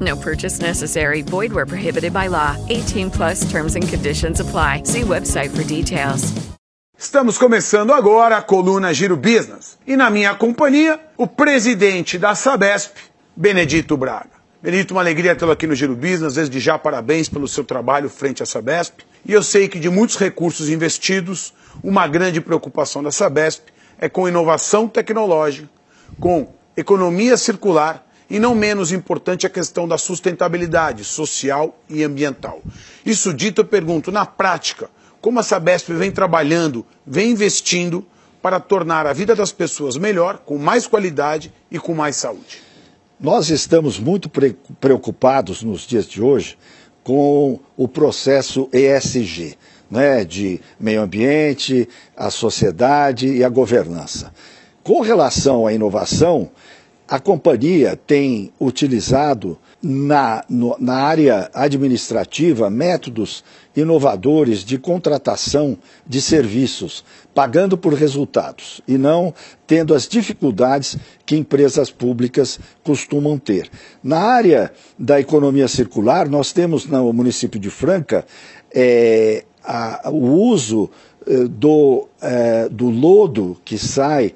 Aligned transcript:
No 0.00 0.16
purchase 0.16 0.60
necessary. 0.60 1.22
Void 1.22 1.52
where 1.52 1.66
prohibited 1.66 2.12
by 2.12 2.28
law. 2.28 2.56
18 2.68 3.10
plus 3.10 3.50
terms 3.50 3.76
and 3.76 3.86
conditions 3.86 4.40
apply. 4.40 4.82
See 4.84 5.02
website 5.02 5.50
for 5.50 5.64
details. 5.64 6.32
Estamos 6.98 7.38
começando 7.38 7.94
agora 7.94 8.36
a 8.36 8.42
coluna 8.42 8.92
Giro 8.92 9.16
Business. 9.16 9.78
E 9.86 9.96
na 9.96 10.10
minha 10.10 10.34
companhia, 10.34 11.00
o 11.16 11.26
presidente 11.26 12.18
da 12.18 12.34
Sabesp, 12.34 12.94
Benedito 13.34 13.96
Braga. 13.96 14.28
Benedito, 14.62 14.92
uma 14.92 15.00
alegria 15.00 15.34
tê-lo 15.34 15.50
aqui 15.50 15.66
no 15.66 15.74
Giro 15.74 15.96
Business. 15.96 16.34
Desde 16.34 16.60
já, 16.60 16.78
parabéns 16.78 17.26
pelo 17.26 17.48
seu 17.48 17.64
trabalho 17.64 18.10
frente 18.10 18.42
à 18.42 18.46
Sabesp. 18.46 19.00
E 19.24 19.32
eu 19.32 19.42
sei 19.42 19.66
que 19.66 19.78
de 19.78 19.88
muitos 19.88 20.16
recursos 20.16 20.68
investidos, 20.68 21.54
uma 21.82 22.06
grande 22.06 22.38
preocupação 22.38 23.02
da 23.02 23.10
Sabesp 23.10 23.62
é 23.98 24.06
com 24.06 24.28
inovação 24.28 24.86
tecnológica, 24.86 25.70
com 26.18 26.52
economia 26.76 27.38
circular 27.38 28.06
e 28.30 28.38
não 28.38 28.54
menos 28.54 28.92
importante 28.92 29.46
a 29.46 29.50
questão 29.50 29.88
da 29.88 29.98
sustentabilidade 29.98 31.04
social 31.04 31.76
e 31.88 32.04
ambiental. 32.04 32.62
Isso 33.04 33.34
dito, 33.34 33.62
eu 33.62 33.64
pergunto, 33.64 34.12
na 34.12 34.24
prática, 34.24 34.88
como 35.20 35.40
a 35.40 35.42
Sabesp 35.42 35.92
vem 35.92 36.12
trabalhando, 36.12 36.86
vem 37.04 37.32
investindo 37.32 38.06
para 38.40 38.60
tornar 38.60 39.06
a 39.06 39.12
vida 39.12 39.34
das 39.34 39.52
pessoas 39.52 39.96
melhor, 39.96 40.38
com 40.38 40.56
mais 40.56 40.86
qualidade 40.86 41.52
e 41.70 41.78
com 41.78 41.92
mais 41.92 42.16
saúde? 42.16 42.62
Nós 43.18 43.50
estamos 43.50 43.98
muito 43.98 44.30
preocupados 44.80 45.62
nos 45.62 45.82
dias 45.82 46.06
de 46.06 46.22
hoje 46.22 46.56
com 47.04 47.58
o 47.76 47.86
processo 47.86 48.68
ESG, 48.72 49.58
né, 49.90 50.24
de 50.24 50.60
meio 50.78 51.02
ambiente, 51.02 51.88
a 52.16 52.30
sociedade 52.30 53.26
e 53.26 53.44
a 53.44 53.48
governança. 53.48 54.32
Com 54.82 55.02
relação 55.02 55.66
à 55.66 55.72
inovação, 55.74 56.50
a 57.10 57.18
companhia 57.18 57.96
tem 57.96 58.52
utilizado 58.60 59.58
na, 59.82 60.44
no, 60.48 60.76
na 60.78 60.94
área 60.94 61.50
administrativa 61.52 62.70
métodos 62.70 63.42
inovadores 63.74 64.64
de 64.64 64.78
contratação 64.78 65.76
de 66.06 66.22
serviços, 66.22 67.04
pagando 67.34 67.76
por 67.76 67.94
resultados 67.94 68.80
e 68.86 68.96
não 68.96 69.34
tendo 69.66 69.92
as 69.92 70.06
dificuldades 70.06 70.96
que 71.26 71.34
empresas 71.34 71.90
públicas 71.90 72.60
costumam 72.84 73.36
ter. 73.38 73.68
Na 74.04 74.20
área 74.20 74.72
da 74.96 75.18
economia 75.18 75.66
circular, 75.66 76.28
nós 76.28 76.52
temos 76.52 76.86
no 76.86 77.12
município 77.12 77.58
de 77.58 77.70
Franca 77.70 78.24
é, 78.72 79.44
a, 79.64 80.10
o 80.10 80.32
uso 80.32 80.88
é, 81.26 81.44
do, 81.48 82.08
é, 82.22 82.68
do 82.68 82.88
lodo 82.88 83.56
que 83.64 83.76
sai 83.76 84.32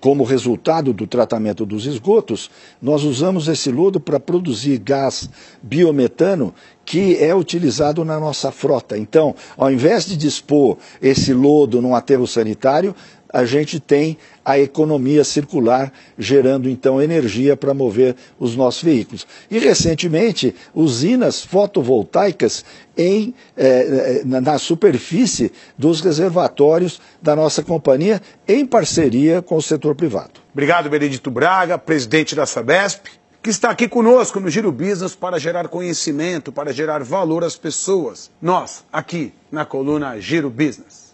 como 0.00 0.24
resultado 0.24 0.92
do 0.92 1.06
tratamento 1.06 1.66
dos 1.66 1.86
esgotos, 1.86 2.50
nós 2.80 3.04
usamos 3.04 3.48
esse 3.48 3.70
lodo 3.70 4.00
para 4.00 4.18
produzir 4.20 4.78
gás 4.78 5.28
biometano 5.62 6.54
que 6.84 7.16
é 7.16 7.34
utilizado 7.34 8.04
na 8.04 8.20
nossa 8.20 8.52
frota. 8.52 8.96
Então, 8.96 9.34
ao 9.56 9.70
invés 9.70 10.06
de 10.06 10.16
dispor 10.16 10.76
esse 11.00 11.32
lodo 11.32 11.80
num 11.80 11.94
aterro 11.94 12.26
sanitário, 12.26 12.94
a 13.34 13.44
gente 13.44 13.80
tem 13.80 14.16
a 14.44 14.60
economia 14.60 15.24
circular, 15.24 15.92
gerando 16.16 16.70
então 16.70 17.02
energia 17.02 17.56
para 17.56 17.74
mover 17.74 18.14
os 18.38 18.54
nossos 18.54 18.80
veículos. 18.84 19.26
E 19.50 19.58
recentemente, 19.58 20.54
usinas 20.72 21.44
fotovoltaicas 21.44 22.64
em, 22.96 23.34
eh, 23.56 24.22
eh 24.22 24.22
na 24.24 24.56
superfície 24.56 25.50
dos 25.76 26.00
reservatórios 26.00 27.00
da 27.20 27.34
nossa 27.34 27.60
companhia, 27.60 28.22
em 28.46 28.64
parceria 28.64 29.42
com 29.42 29.56
o 29.56 29.62
setor 29.62 29.96
privado. 29.96 30.40
Obrigado, 30.52 30.88
Benedito 30.88 31.28
Braga, 31.28 31.76
presidente 31.76 32.36
da 32.36 32.46
Sabesp, 32.46 33.08
que 33.42 33.50
está 33.50 33.70
aqui 33.70 33.88
conosco 33.88 34.38
no 34.38 34.48
Giro 34.48 34.70
Business 34.70 35.16
para 35.16 35.40
gerar 35.40 35.66
conhecimento, 35.66 36.52
para 36.52 36.72
gerar 36.72 37.02
valor 37.02 37.42
às 37.42 37.56
pessoas. 37.56 38.30
Nós, 38.40 38.84
aqui 38.92 39.32
na 39.50 39.64
coluna 39.64 40.20
Giro 40.20 40.50
Business. 40.50 41.13